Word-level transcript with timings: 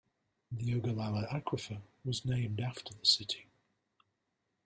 The 0.51 0.73
Ogallala 0.73 1.27
Aquifer 1.27 1.79
was 2.03 2.25
named 2.25 2.59
after 2.59 2.91
the 2.95 3.05
city. 3.05 3.45